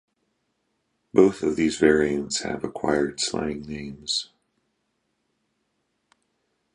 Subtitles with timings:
[1.13, 4.29] Both of these variants have acquired slang names.